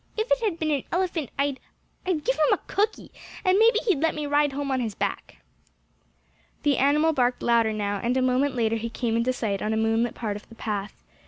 [0.17, 1.57] "If it had been an elephant I
[2.07, 3.11] I'd give him a cookie,
[3.45, 5.43] and maybe he'd let me ride home on his back."
[6.63, 9.77] The animal barked louder now, and a moment later he came into sight on a
[9.77, 11.03] moonlit part of the path.